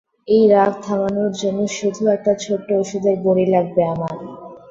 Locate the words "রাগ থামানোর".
0.49-1.31